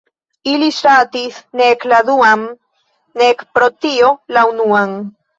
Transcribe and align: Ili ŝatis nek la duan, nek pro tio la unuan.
Ili 0.51 0.67
ŝatis 0.75 1.35
nek 1.59 1.83
la 1.91 1.99
duan, 2.07 2.45
nek 3.23 3.43
pro 3.59 3.67
tio 3.85 4.09
la 4.37 4.47
unuan. 4.55 4.97